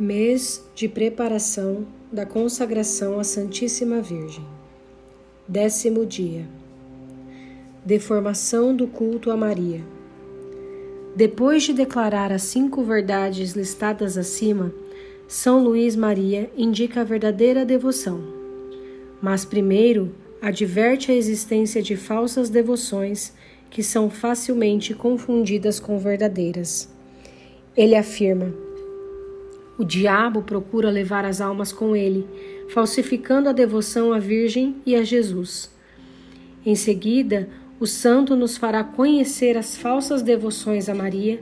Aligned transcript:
Mês 0.00 0.64
de 0.76 0.86
preparação 0.86 1.84
da 2.12 2.24
consagração 2.24 3.18
à 3.18 3.24
Santíssima 3.24 4.00
Virgem. 4.00 4.46
Décimo 5.48 6.06
dia. 6.06 6.46
Deformação 7.84 8.76
do 8.76 8.86
culto 8.86 9.28
a 9.28 9.36
Maria. 9.36 9.80
Depois 11.16 11.64
de 11.64 11.72
declarar 11.72 12.30
as 12.30 12.42
cinco 12.42 12.84
verdades 12.84 13.54
listadas 13.54 14.16
acima, 14.16 14.72
São 15.26 15.64
Luís 15.64 15.96
Maria 15.96 16.48
indica 16.56 17.00
a 17.00 17.04
verdadeira 17.04 17.64
devoção. 17.64 18.22
Mas 19.20 19.44
primeiro 19.44 20.14
adverte 20.40 21.10
a 21.10 21.14
existência 21.14 21.82
de 21.82 21.96
falsas 21.96 22.48
devoções 22.48 23.32
que 23.68 23.82
são 23.82 24.08
facilmente 24.08 24.94
confundidas 24.94 25.80
com 25.80 25.98
verdadeiras. 25.98 26.88
Ele 27.76 27.96
afirma: 27.96 28.67
o 29.78 29.84
diabo 29.84 30.42
procura 30.42 30.90
levar 30.90 31.24
as 31.24 31.40
almas 31.40 31.72
com 31.72 31.94
ele, 31.94 32.26
falsificando 32.68 33.48
a 33.48 33.52
devoção 33.52 34.12
à 34.12 34.18
Virgem 34.18 34.76
e 34.84 34.96
a 34.96 35.04
Jesus. 35.04 35.70
Em 36.66 36.74
seguida, 36.74 37.48
o 37.78 37.86
santo 37.86 38.34
nos 38.34 38.56
fará 38.56 38.82
conhecer 38.82 39.56
as 39.56 39.78
falsas 39.78 40.20
devoções 40.20 40.88
a 40.88 40.94
Maria 40.94 41.40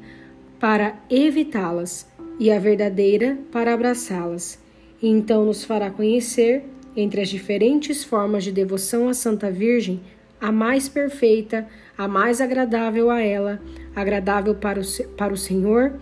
para 0.60 0.94
evitá-las 1.08 2.06
e 2.38 2.50
a 2.50 2.58
verdadeira 2.58 3.38
para 3.50 3.72
abraçá-las. 3.72 4.58
E 5.00 5.08
então 5.08 5.46
nos 5.46 5.64
fará 5.64 5.90
conhecer, 5.90 6.62
entre 6.94 7.22
as 7.22 7.28
diferentes 7.28 8.04
formas 8.04 8.44
de 8.44 8.52
devoção 8.52 9.08
à 9.08 9.14
Santa 9.14 9.50
Virgem, 9.50 10.00
a 10.38 10.52
mais 10.52 10.88
perfeita, 10.88 11.66
a 11.96 12.06
mais 12.06 12.42
agradável 12.42 13.10
a 13.10 13.20
ela, 13.20 13.60
agradável 13.94 14.54
para 14.54 14.80
o, 14.80 15.08
para 15.16 15.32
o 15.32 15.36
Senhor 15.36 15.94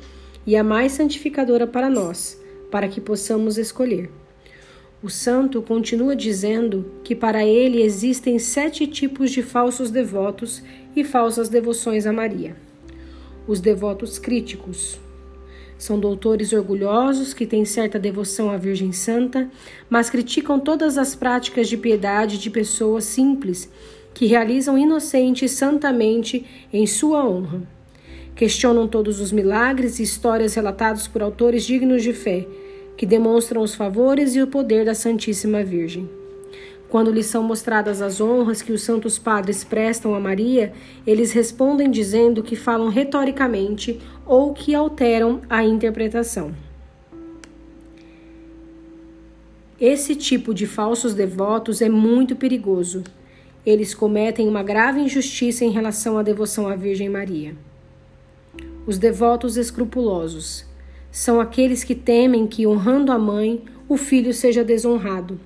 e 0.47 0.57
a 0.57 0.65
mais 0.65 0.93
santificadora 0.93 1.67
para 1.67 1.89
nós, 1.89 2.41
para 2.71 2.89
que 2.89 3.01
possamos 3.01 3.59
escolher. 3.59 4.11
O 5.03 5.11
santo 5.11 5.61
continua 5.61 6.17
dizendo 6.17 6.91
que 7.05 7.15
para 7.15 7.45
ele 7.45 7.83
existem 7.83 8.39
sete 8.39 8.87
tipos 8.87 9.31
de 9.31 9.43
falsos 9.43 9.91
devotos 9.91 10.63
e 10.97 11.05
falsas 11.05 11.49
devoções 11.49 12.07
a 12.07 12.13
Maria. 12.13 12.57
Os 13.47 13.61
devotos 13.61 14.19
críticos 14.19 14.99
são 15.77 16.01
doutores 16.01 16.53
orgulhosos 16.55 17.35
que 17.35 17.45
têm 17.45 17.65
certa 17.65 17.99
devoção 17.99 18.51
à 18.51 18.57
Virgem 18.57 18.93
Santa, 18.93 19.51
mas 19.91 20.09
criticam 20.09 20.59
todas 20.59 20.97
as 20.97 21.15
práticas 21.15 21.69
de 21.69 21.77
piedade 21.77 22.39
de 22.39 22.49
pessoas 22.49 23.05
simples 23.05 23.71
que 24.15 24.25
realizam 24.25 24.79
inocente 24.79 25.45
e 25.45 25.49
santamente 25.49 26.47
em 26.73 26.87
sua 26.87 27.29
honra. 27.29 27.74
Questionam 28.35 28.89
todos 28.89 29.21
os 29.21 29.31
milagres 29.31 30.01
e 30.01 30.03
histórias 30.03 30.55
relatados 30.55 31.07
por 31.07 31.23
autores 31.23 31.65
dignos 31.65 32.03
de 32.03 32.13
fé, 32.13 32.47
que 32.97 33.07
demonstram 33.07 33.63
os 33.63 33.75
favores 33.75 34.35
e 34.35 34.43
o 34.43 34.47
poder 34.47 34.85
da 34.85 34.95
Santíssima 34.95 35.63
Virgem. 35.63 36.09
Quando 36.89 37.13
lhes 37.13 37.27
são 37.27 37.43
mostradas 37.43 38.03
as 38.03 38.21
honras 38.21 38.61
que 38.61 38.73
os 38.73 38.83
santos 38.83 39.19
padres 39.19 39.63
prestam 39.63 40.15
a 40.15 40.21
Maria, 40.21 40.73
eles 41.07 41.33
respondem 41.33 41.91
dizendo 41.91 42.43
que 42.43 42.57
falam 42.57 42.89
retoricamente 42.89 44.01
ou 44.27 44.53
que 44.53 44.75
alteram 44.75 45.41
a 45.49 45.65
interpretação. 45.65 46.53
Esse 49.81 50.15
tipo 50.15 50.55
de 50.55 50.67
falsos 50.67 51.15
devotos 51.15 51.83
é 51.83 51.89
muito 51.89 52.37
perigoso. 52.37 53.03
Eles 53.67 53.95
cometem 53.95 54.49
uma 54.49 54.63
grave 54.63 55.01
injustiça 55.01 55.65
em 55.65 55.71
relação 55.71 56.17
à 56.17 56.23
devoção 56.23 56.69
à 56.69 56.77
Virgem 56.77 57.09
Maria. 57.09 57.57
Os 58.87 58.99
devotos 58.99 59.57
escrupulosos 59.57 60.67
são 61.11 61.41
aqueles 61.41 61.83
que 61.83 61.95
temem 61.95 62.47
que, 62.47 62.67
honrando 62.67 63.11
a 63.11 63.19
mãe, 63.19 63.63
o 63.89 63.97
filho 63.97 64.35
seja 64.35 64.63
desonrado. 64.63 65.41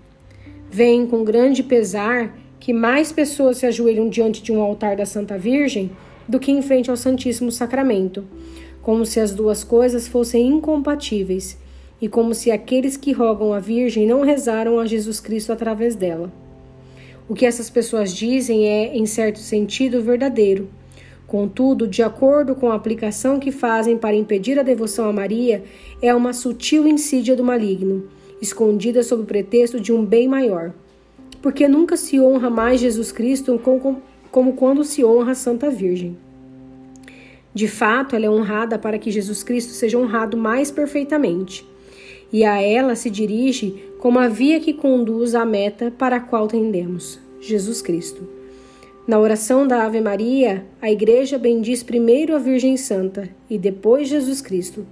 Veem 0.69 1.07
com 1.07 1.23
grande 1.23 1.63
pesar 1.63 2.37
que 2.59 2.73
mais 2.73 3.13
pessoas 3.13 3.59
se 3.59 3.67
ajoelham 3.67 4.09
diante 4.09 4.43
de 4.43 4.51
um 4.51 4.61
altar 4.61 4.97
da 4.97 5.07
Santa 5.07 5.39
Virgem 5.39 5.93
do 6.27 6.41
que 6.41 6.51
em 6.51 6.61
frente 6.61 6.91
ao 6.91 6.97
Santíssimo 6.97 7.53
Sacramento, 7.53 8.27
como 8.83 9.07
se 9.07 9.21
as 9.21 9.31
duas 9.31 9.63
coisas 9.63 10.09
fossem 10.09 10.49
incompatíveis 10.49 11.57
e 12.03 12.09
como 12.09 12.35
se 12.35 12.51
aqueles 12.51 12.97
que 12.97 13.13
rogam 13.13 13.53
a 13.53 13.61
Virgem 13.61 14.05
não 14.05 14.23
rezaram 14.23 14.81
a 14.81 14.87
Jesus 14.87 15.21
Cristo 15.21 15.53
através 15.53 15.95
dela. 15.95 16.33
O 17.29 17.35
que 17.35 17.47
essas 17.47 17.71
pessoas 17.71 18.13
dizem 18.13 18.67
é, 18.67 18.97
em 18.97 19.07
certo 19.07 19.39
sentido, 19.39 20.03
verdadeiro 20.03 20.69
Contudo, 21.29 21.87
de 21.87 22.03
acordo 22.03 22.55
com 22.55 22.71
a 22.71 22.75
aplicação 22.75 23.39
que 23.39 23.53
fazem 23.53 23.99
para 23.99 24.17
impedir 24.17 24.59
a 24.59 24.63
devoção 24.63 25.11
a 25.11 25.13
Maria, 25.13 25.63
é 26.01 26.15
uma 26.15 26.33
sutil 26.33 26.89
insídia 26.89 27.37
do 27.37 27.45
maligno, 27.45 28.09
escondida 28.41 29.03
sob 29.03 29.25
o 29.25 29.27
pretexto 29.27 29.79
de 29.79 29.93
um 29.93 30.03
bem 30.03 30.27
maior. 30.27 30.73
Porque 31.43 31.69
nunca 31.69 31.99
se 31.99 32.19
honra 32.19 32.49
mais 32.49 32.81
Jesus 32.81 33.13
Cristo 33.13 33.61
como, 33.63 34.55
quando 34.55 34.83
se 34.83 35.05
honra 35.05 35.33
a 35.33 35.35
Santa 35.35 35.69
Virgem. 35.69 36.17
De 37.53 37.69
fato, 37.69 38.17
ela 38.17 38.25
é 38.25 38.31
honrada 38.31 38.79
para 38.79 38.99
que 38.99 39.11
Jesus 39.11 39.43
Cristo 39.43 39.75
seja 39.75 39.99
honrado 39.99 40.35
mais 40.35 40.71
perfeitamente. 40.71 41.63
E 42.33 42.43
a 42.43 42.59
ela 42.63 42.97
se 42.97 43.11
dirige 43.11 43.85
como 43.99 44.19
a 44.19 44.29
via 44.29 44.61
que 44.61 44.73
conduz 44.73 45.35
à 45.35 45.45
meta 45.45 45.91
para 45.91 46.17
a 46.17 46.21
qual 46.21 46.49
tendemos, 46.49 47.21
Jesus 47.39 47.83
Cristo. 47.83 48.38
Na 49.09 49.19
oração 49.19 49.67
da 49.67 49.87
Ave 49.87 50.03
Maria, 50.03 50.67
a 50.83 50.93
Igreja 50.93 51.39
bendiz 51.39 51.83
primeiro 51.83 52.37
a 52.37 52.39
Virgem 52.39 52.77
Santa 52.77 53.27
e 53.49 53.57
depois 53.57 54.07
Jesus 54.07 54.43
Cristo. 54.43 54.87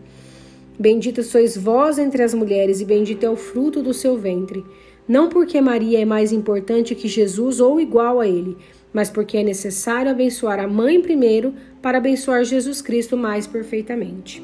Bendita 0.79 1.23
sois 1.23 1.55
vós 1.55 1.99
entre 1.99 2.23
as 2.23 2.33
mulheres, 2.33 2.81
e 2.81 2.87
bendito 2.87 3.25
é 3.25 3.29
o 3.29 3.37
fruto 3.37 3.83
do 3.83 3.93
seu 3.93 4.17
ventre. 4.17 4.65
Não 5.07 5.29
porque 5.29 5.61
Maria 5.61 6.01
é 6.01 6.07
mais 6.07 6.33
importante 6.33 6.95
que 6.95 7.09
Jesus 7.09 7.61
ou 7.61 7.79
igual 7.79 8.19
a 8.19 8.27
ele, 8.27 8.57
mas 8.91 9.11
porque 9.11 9.37
é 9.37 9.43
necessário 9.43 10.11
abençoar 10.11 10.61
a 10.61 10.67
mãe 10.67 10.99
primeiro 11.03 11.53
para 11.83 11.99
abençoar 11.99 12.43
Jesus 12.43 12.81
Cristo 12.81 13.19
mais 13.19 13.47
perfeitamente. 13.47 14.43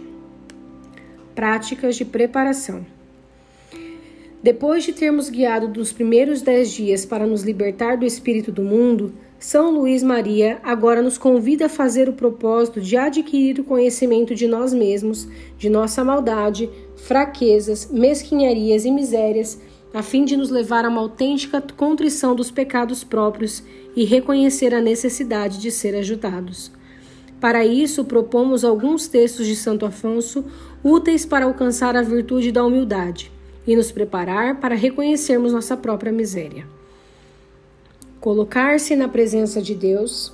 Práticas 1.34 1.96
de 1.96 2.04
preparação. 2.04 2.84
Depois 4.42 4.84
de 4.84 4.92
termos 4.92 5.30
guiado 5.30 5.66
nos 5.68 5.94
primeiros 5.94 6.42
dez 6.42 6.70
dias 6.72 7.06
para 7.06 7.26
nos 7.26 7.42
libertar 7.42 7.96
do 7.96 8.04
espírito 8.04 8.52
do 8.52 8.62
mundo, 8.62 9.14
são 9.42 9.72
Luís 9.72 10.04
Maria 10.04 10.60
agora 10.62 11.02
nos 11.02 11.18
convida 11.18 11.66
a 11.66 11.68
fazer 11.68 12.08
o 12.08 12.12
propósito 12.12 12.80
de 12.80 12.96
adquirir 12.96 13.58
o 13.58 13.64
conhecimento 13.64 14.36
de 14.36 14.46
nós 14.46 14.72
mesmos, 14.72 15.26
de 15.58 15.68
nossa 15.68 16.04
maldade, 16.04 16.70
fraquezas, 16.94 17.88
mesquinharias 17.90 18.84
e 18.84 18.90
misérias, 18.92 19.60
a 19.92 20.00
fim 20.00 20.24
de 20.24 20.36
nos 20.36 20.48
levar 20.48 20.84
a 20.84 20.88
uma 20.88 21.00
autêntica 21.00 21.60
contrição 21.76 22.36
dos 22.36 22.52
pecados 22.52 23.02
próprios 23.02 23.64
e 23.96 24.04
reconhecer 24.04 24.72
a 24.72 24.80
necessidade 24.80 25.58
de 25.58 25.72
ser 25.72 25.96
ajudados. 25.96 26.70
Para 27.40 27.66
isso, 27.66 28.04
propomos 28.04 28.64
alguns 28.64 29.08
textos 29.08 29.48
de 29.48 29.56
Santo 29.56 29.84
Afonso 29.84 30.44
úteis 30.84 31.26
para 31.26 31.46
alcançar 31.46 31.96
a 31.96 32.02
virtude 32.02 32.52
da 32.52 32.64
humildade 32.64 33.32
e 33.66 33.74
nos 33.74 33.90
preparar 33.90 34.60
para 34.60 34.76
reconhecermos 34.76 35.52
nossa 35.52 35.76
própria 35.76 36.12
miséria 36.12 36.64
colocar-se 38.22 38.94
na 38.94 39.08
presença 39.08 39.60
de 39.60 39.74
Deus, 39.74 40.32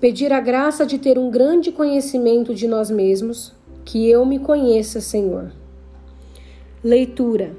pedir 0.00 0.32
a 0.32 0.40
graça 0.40 0.84
de 0.84 0.98
ter 0.98 1.16
um 1.20 1.30
grande 1.30 1.70
conhecimento 1.70 2.52
de 2.52 2.66
nós 2.66 2.90
mesmos, 2.90 3.54
que 3.84 4.10
eu 4.10 4.26
me 4.26 4.40
conheça, 4.40 5.00
Senhor. 5.00 5.52
Leitura. 6.82 7.56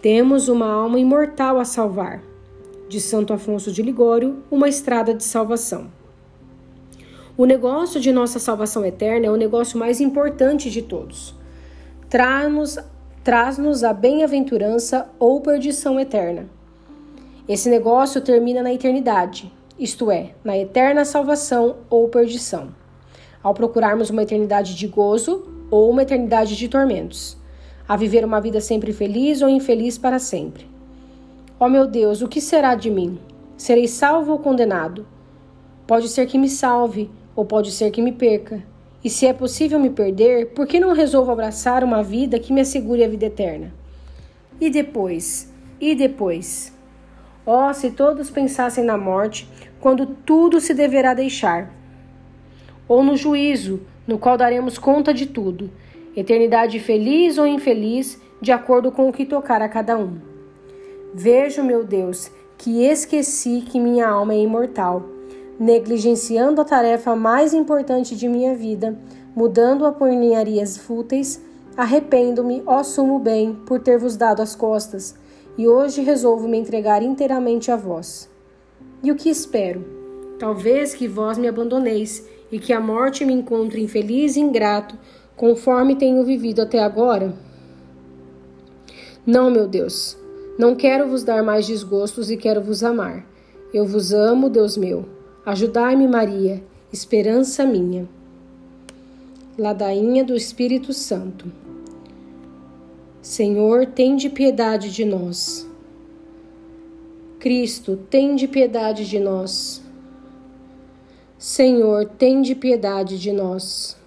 Temos 0.00 0.48
uma 0.48 0.70
alma 0.70 1.00
imortal 1.00 1.58
a 1.58 1.64
salvar. 1.64 2.22
De 2.88 3.00
Santo 3.00 3.32
Afonso 3.32 3.72
de 3.72 3.82
Ligório, 3.82 4.36
uma 4.48 4.68
estrada 4.68 5.12
de 5.12 5.24
salvação. 5.24 5.90
O 7.36 7.44
negócio 7.44 8.00
de 8.00 8.12
nossa 8.12 8.38
salvação 8.38 8.86
eterna 8.86 9.26
é 9.26 9.30
o 9.32 9.36
negócio 9.36 9.76
mais 9.76 10.00
importante 10.00 10.70
de 10.70 10.80
todos. 10.80 11.34
Traz-nos 12.08 12.78
traz 13.24 13.58
a 13.82 13.92
bem-aventurança 13.92 15.10
ou 15.18 15.40
perdição 15.40 15.98
eterna. 15.98 16.56
Esse 17.48 17.70
negócio 17.70 18.20
termina 18.20 18.62
na 18.62 18.74
eternidade, 18.74 19.50
isto 19.78 20.10
é, 20.10 20.32
na 20.44 20.58
eterna 20.58 21.02
salvação 21.02 21.76
ou 21.88 22.06
perdição, 22.06 22.68
ao 23.42 23.54
procurarmos 23.54 24.10
uma 24.10 24.22
eternidade 24.22 24.74
de 24.74 24.86
gozo 24.86 25.48
ou 25.70 25.88
uma 25.88 26.02
eternidade 26.02 26.54
de 26.54 26.68
tormentos, 26.68 27.38
a 27.88 27.96
viver 27.96 28.22
uma 28.22 28.38
vida 28.38 28.60
sempre 28.60 28.92
feliz 28.92 29.40
ou 29.40 29.48
infeliz 29.48 29.96
para 29.96 30.18
sempre. 30.18 30.66
Ó 31.58 31.64
oh 31.64 31.68
meu 31.70 31.86
Deus, 31.86 32.20
o 32.20 32.28
que 32.28 32.38
será 32.38 32.74
de 32.74 32.90
mim? 32.90 33.18
Serei 33.56 33.88
salvo 33.88 34.32
ou 34.32 34.38
condenado? 34.38 35.06
Pode 35.86 36.10
ser 36.10 36.26
que 36.26 36.36
me 36.36 36.50
salve, 36.50 37.10
ou 37.34 37.46
pode 37.46 37.72
ser 37.72 37.90
que 37.90 38.02
me 38.02 38.12
perca. 38.12 38.62
E 39.02 39.08
se 39.08 39.26
é 39.26 39.32
possível 39.32 39.80
me 39.80 39.88
perder, 39.88 40.48
por 40.50 40.66
que 40.66 40.78
não 40.78 40.92
resolvo 40.92 41.30
abraçar 41.30 41.82
uma 41.82 42.02
vida 42.02 42.38
que 42.38 42.52
me 42.52 42.60
assegure 42.60 43.02
a 43.02 43.08
vida 43.08 43.24
eterna? 43.24 43.72
E 44.60 44.68
depois? 44.68 45.50
E 45.80 45.94
depois? 45.94 46.76
Oh, 47.50 47.72
se 47.72 47.92
todos 47.92 48.28
pensassem 48.28 48.84
na 48.84 48.98
morte, 48.98 49.48
quando 49.80 50.04
tudo 50.04 50.60
se 50.60 50.74
deverá 50.74 51.14
deixar, 51.14 51.72
ou 52.86 53.02
no 53.02 53.16
juízo, 53.16 53.80
no 54.06 54.18
qual 54.18 54.36
daremos 54.36 54.76
conta 54.76 55.14
de 55.14 55.24
tudo. 55.24 55.70
eternidade 56.14 56.78
feliz 56.78 57.38
ou 57.38 57.46
infeliz, 57.46 58.20
de 58.38 58.52
acordo 58.52 58.92
com 58.92 59.08
o 59.08 59.12
que 59.14 59.24
tocar 59.24 59.62
a 59.62 59.68
cada 59.68 59.96
um. 59.96 60.18
Vejo, 61.14 61.64
meu 61.64 61.84
Deus, 61.84 62.30
que 62.58 62.84
esqueci 62.84 63.62
que 63.62 63.80
minha 63.80 64.06
alma 64.06 64.34
é 64.34 64.40
imortal, 64.40 65.08
negligenciando 65.58 66.60
a 66.60 66.66
tarefa 66.66 67.16
mais 67.16 67.54
importante 67.54 68.14
de 68.14 68.28
minha 68.28 68.54
vida, 68.54 68.94
mudando-a 69.34 69.90
por 69.90 70.10
ninharias 70.10 70.76
fúteis, 70.76 71.42
arrependo-me, 71.74 72.62
ó 72.66 72.82
sumo 72.82 73.18
bem, 73.18 73.54
por 73.54 73.80
ter 73.80 73.96
vos 73.98 74.18
dado 74.18 74.42
as 74.42 74.54
costas, 74.54 75.16
e 75.58 75.66
hoje 75.66 76.02
resolvo 76.02 76.46
me 76.46 76.56
entregar 76.56 77.02
inteiramente 77.02 77.72
a 77.72 77.76
vós. 77.76 78.30
E 79.02 79.10
o 79.10 79.16
que 79.16 79.28
espero? 79.28 79.84
Talvez 80.38 80.94
que 80.94 81.08
vós 81.08 81.36
me 81.36 81.48
abandoneis 81.48 82.24
e 82.50 82.60
que 82.60 82.72
a 82.72 82.80
morte 82.80 83.24
me 83.24 83.32
encontre 83.32 83.82
infeliz 83.82 84.36
e 84.36 84.40
ingrato, 84.40 84.96
conforme 85.36 85.96
tenho 85.96 86.24
vivido 86.24 86.62
até 86.62 86.78
agora? 86.78 87.34
Não, 89.26 89.50
meu 89.50 89.66
Deus, 89.66 90.16
não 90.56 90.76
quero 90.76 91.08
vos 91.08 91.24
dar 91.24 91.42
mais 91.42 91.66
desgostos 91.66 92.30
e 92.30 92.36
quero 92.36 92.62
vos 92.62 92.84
amar. 92.84 93.26
Eu 93.74 93.84
vos 93.84 94.12
amo, 94.12 94.48
Deus 94.48 94.76
meu. 94.76 95.04
Ajudai-me, 95.44 96.06
Maria, 96.06 96.62
esperança 96.92 97.66
minha. 97.66 98.08
Ladainha 99.58 100.24
do 100.24 100.34
Espírito 100.34 100.92
Santo. 100.92 101.67
Senhor, 103.28 103.84
tende 103.84 104.30
piedade 104.30 104.90
de 104.90 105.04
nós. 105.04 105.68
Cristo, 107.38 107.94
tende 108.08 108.48
piedade 108.48 109.06
de 109.06 109.18
nós. 109.18 109.82
Senhor, 111.36 112.06
tende 112.06 112.54
piedade 112.54 113.18
de 113.18 113.30
nós. 113.30 113.98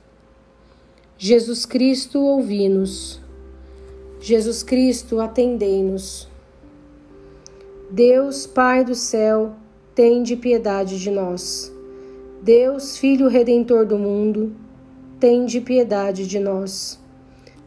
Jesus 1.19 1.67
Cristo, 1.67 2.19
ouvi-nos. 2.19 3.21
Jesus 4.19 4.63
Cristo, 4.63 5.19
atendei-nos. 5.19 6.27
Deus, 7.91 8.47
Pai 8.47 8.83
do 8.83 8.95
céu, 8.95 9.53
tende 9.93 10.35
piedade 10.35 10.99
de 10.99 11.11
nós. 11.11 11.71
Deus, 12.41 12.97
Filho 12.97 13.27
Redentor 13.27 13.85
do 13.85 13.99
mundo, 13.99 14.51
tende 15.19 15.61
piedade 15.61 16.25
de 16.25 16.39
nós. 16.39 17.00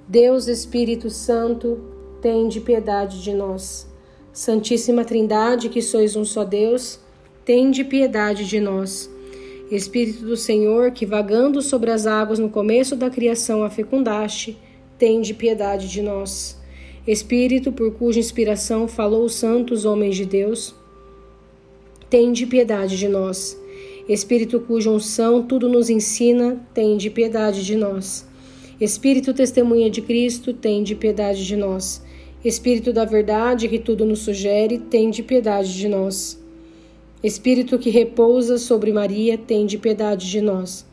Deus, 0.06 0.48
Espírito 0.48 1.08
Santo, 1.08 1.80
tende 2.20 2.60
piedade 2.60 3.22
de 3.22 3.32
nós. 3.32 3.88
Santíssima 4.34 5.02
Trindade, 5.02 5.70
que 5.70 5.80
sois 5.80 6.14
um 6.14 6.26
só 6.26 6.44
Deus, 6.44 7.00
tende 7.42 7.82
piedade 7.84 8.44
de 8.44 8.60
nós. 8.60 9.10
Espírito 9.70 10.26
do 10.26 10.36
Senhor, 10.36 10.90
que 10.90 11.06
vagando 11.06 11.62
sobre 11.62 11.90
as 11.90 12.06
águas 12.06 12.38
no 12.38 12.50
começo 12.50 12.94
da 12.94 13.08
criação 13.08 13.62
a 13.62 13.70
fecundaste, 13.70 14.58
tende 14.98 15.32
piedade 15.32 15.88
de 15.88 16.02
nós. 16.02 16.60
Espírito 17.06 17.72
por 17.72 17.94
cuja 17.94 18.20
inspiração 18.20 18.86
falou 18.86 19.24
os 19.24 19.34
santos 19.34 19.86
homens 19.86 20.16
de 20.16 20.26
Deus, 20.26 20.74
tende 22.10 22.44
piedade 22.44 22.98
de 22.98 23.08
nós. 23.08 23.58
Espírito 24.06 24.60
cuja 24.60 24.90
unção 24.90 25.42
tudo 25.42 25.66
nos 25.66 25.88
ensina, 25.88 26.60
tende 26.74 27.08
piedade 27.08 27.64
de 27.64 27.74
nós. 27.74 28.26
Espírito 28.80 29.32
testemunha 29.32 29.88
de 29.88 30.02
Cristo, 30.02 30.52
tende 30.52 30.96
piedade 30.96 31.46
de 31.46 31.56
nós. 31.56 32.02
Espírito 32.44 32.92
da 32.92 33.04
verdade 33.04 33.68
que 33.68 33.78
tudo 33.78 34.04
nos 34.04 34.20
sugere, 34.20 34.78
tende 34.78 35.22
piedade 35.22 35.72
de 35.72 35.88
nós. 35.88 36.42
Espírito 37.22 37.78
que 37.78 37.88
repousa 37.88 38.58
sobre 38.58 38.92
Maria, 38.92 39.38
tende 39.38 39.78
piedade 39.78 40.28
de 40.28 40.40
nós. 40.40 40.84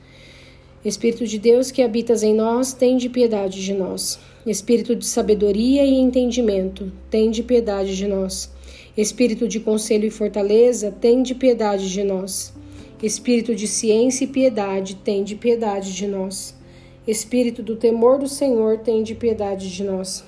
Espírito 0.86 1.25
de 1.25 1.39
Deus 1.39 1.72
que 1.72 1.81
habitas 1.81 2.22
em 2.22 2.36
nós, 2.36 2.72
tende 2.72 3.10
piedade 3.10 3.63
de 3.63 3.74
nós. 3.74 4.19
Espírito 4.45 4.95
de 4.95 5.06
sabedoria 5.06 5.84
e 5.84 5.94
entendimento, 5.95 6.92
tende 7.10 7.42
piedade 7.42 7.98
de 7.98 8.07
nós. 8.07 8.50
Espírito 8.95 9.48
de 9.48 9.60
conselho 9.60 10.06
e 10.06 10.12
fortaleza, 10.12 10.92
tende 10.92 11.34
piedade 11.34 11.92
de 11.92 12.04
nós. 12.04 12.54
Espírito 13.01 13.56
de 13.56 13.68
ciência 13.68 14.24
e 14.25 14.27
piedade, 14.27 14.95
tende 14.95 15.36
piedade 15.36 15.92
de 15.94 16.07
nós. 16.07 16.61
Espírito 17.07 17.63
do 17.63 17.75
temor 17.75 18.19
do 18.19 18.27
Senhor, 18.27 18.77
tende 18.77 19.15
piedade 19.15 19.74
de 19.74 19.83
nós. 19.83 20.24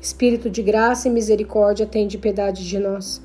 Espírito 0.00 0.48
de 0.48 0.62
graça 0.62 1.08
e 1.08 1.10
misericórdia, 1.10 1.84
tende 1.84 2.16
piedade 2.16 2.66
de 2.66 2.78
nós. 2.78 3.20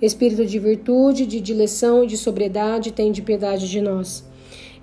Espírito 0.00 0.46
de 0.46 0.56
virtude, 0.60 1.26
de 1.26 1.40
dileção 1.40 2.04
e 2.04 2.06
de 2.06 2.16
sobriedade, 2.16 2.92
tende 2.92 3.22
piedade 3.22 3.68
de 3.68 3.80
nós. 3.80 4.24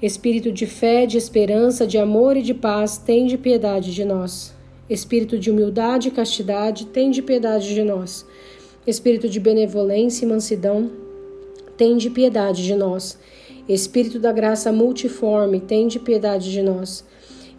Espírito 0.02 0.52
de 0.52 0.66
fé, 0.66 1.06
de 1.06 1.18
esperança, 1.18 1.88
de 1.88 1.98
amor 1.98 2.36
e 2.36 2.42
de 2.42 2.54
paz, 2.54 2.98
tende 2.98 3.38
piedade 3.38 3.94
de 3.94 4.04
nós. 4.04 4.54
Espírito 4.90 5.40
de 5.40 5.50
humildade 5.50 6.10
e 6.10 6.12
castidade, 6.12 6.88
tende 6.88 7.22
piedade 7.22 7.74
de 7.74 7.84
nós. 7.84 8.26
Espírito 8.86 9.30
de 9.30 9.40
benevolência 9.40 10.26
e 10.26 10.28
mansidão, 10.28 10.92
tende 11.78 12.10
piedade 12.10 12.66
de 12.66 12.76
nós. 12.76 13.18
Espírito 13.68 14.20
da 14.20 14.32
graça 14.32 14.72
multiforme, 14.72 15.62
tende 15.62 15.98
piedade 15.98 16.52
de 16.52 16.62
nós. 16.62 17.06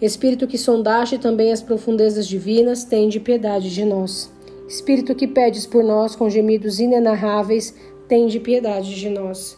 Espírito 0.03 0.47
que 0.47 0.59
sondaste 0.59 1.17
também 1.17 1.51
as 1.51 1.63
profundezas 1.63 2.27
divinas, 2.27 2.85
tende 2.85 3.19
piedade 3.19 3.73
de 3.73 3.85
nós. 3.87 4.31
Espírito 4.69 5.15
que 5.15 5.27
pedes 5.27 5.67
por 5.67 5.83
nós 5.83 6.15
com 6.15 6.29
gemidos 6.29 6.79
inenarráveis, 6.79 7.75
tende 8.07 8.39
piedade 8.39 8.95
de 8.95 9.09
nós. 9.09 9.57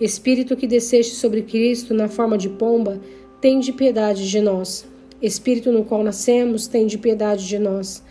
Espírito 0.00 0.56
que 0.56 0.66
desceste 0.66 1.14
sobre 1.14 1.42
Cristo 1.42 1.94
na 1.94 2.08
forma 2.08 2.36
de 2.36 2.48
pomba, 2.48 3.00
tende 3.40 3.72
piedade 3.72 4.28
de 4.28 4.40
nós. 4.40 4.84
Espírito 5.22 5.70
no 5.70 5.84
qual 5.84 6.02
nascemos, 6.02 6.66
tende 6.66 6.98
piedade 6.98 7.46
de 7.46 7.58
nós. 7.58 8.02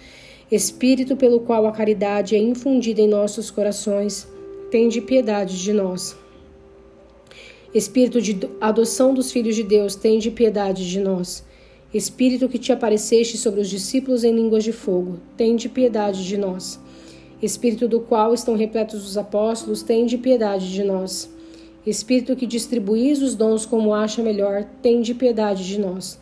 Espírito 0.50 1.18
pelo 1.18 1.41
qual 1.41 1.68
a 1.68 1.71
caridade 1.71 2.35
é 2.35 2.39
infundida 2.39 3.01
em 3.01 3.07
nossos 3.07 3.51
corações, 3.51 4.25
tende 4.71 5.01
piedade 5.01 5.62
de 5.62 5.74
nós. 5.74 6.23
Espírito 7.74 8.22
de 8.22 8.38
adoção 8.62 9.16
dos 9.16 9.31
filhos 9.31 9.56
de 9.56 9.64
Deus, 9.64 9.96
tende 9.96 10.30
piedade 10.30 10.88
de 10.88 11.00
nós. 11.00 11.44
Espírito 11.92 12.48
que 12.48 12.60
te 12.60 12.72
apareceste 12.72 13.36
sobre 13.36 13.62
os 13.62 13.70
discípulos 13.70 14.24
em 14.24 14.31
línguas 14.31 14.64
de 14.64 14.72
fogo, 14.72 15.20
tende 15.36 15.68
piedade 15.68 16.24
de 16.24 16.38
nós. 16.38 16.80
Espírito 17.42 17.88
do 17.88 18.00
qual 18.00 18.31
estão 18.31 18.56
repletos 18.56 19.04
os 19.08 19.18
apóstolos, 19.18 19.81
tende 19.81 20.20
piedade 20.20 20.72
de 20.72 20.84
nós. 20.84 21.28
Espírito 21.86 22.36
que 22.36 22.46
distribuís 22.46 23.24
os 23.24 23.34
dons 23.34 23.66
como 23.66 23.92
acha 23.92 24.22
melhor, 24.22 24.64
tende 24.81 25.16
piedade 25.16 25.68
de 25.68 25.80
nós. 25.80 26.19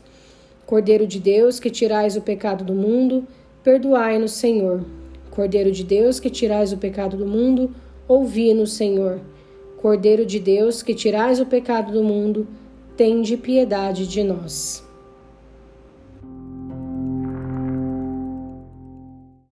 Cordeiro 0.65 1.05
de 1.05 1.19
Deus, 1.19 1.59
que 1.59 1.69
tirais 1.69 2.15
o 2.15 2.21
pecado 2.21 2.63
do 2.63 2.73
mundo, 2.73 3.27
perdoai-nos, 3.61 4.31
Senhor. 4.31 4.85
Cordeiro 5.29 5.71
de 5.71 5.83
Deus, 5.83 6.17
que 6.17 6.29
tirais 6.29 6.71
o 6.71 6.77
pecado 6.77 7.17
do 7.17 7.27
mundo, 7.27 7.75
ouvi-nos, 8.07 8.71
Senhor. 8.71 9.19
Cordeiro 9.81 10.25
de 10.25 10.39
Deus, 10.39 10.83
que 10.83 10.93
tirais 10.93 11.39
o 11.39 11.45
pecado 11.45 11.91
do 11.91 12.03
mundo, 12.03 12.47
tende 12.95 13.35
piedade 13.35 14.05
de 14.05 14.23
nós. 14.23 14.83